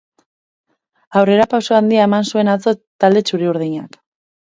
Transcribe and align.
Aurrerapauso 1.19 1.75
handia 1.79 2.07
eman 2.09 2.25
zuen 2.31 2.49
atzo 2.55 2.73
talde 3.05 3.23
txuri-urdinak. 3.29 4.01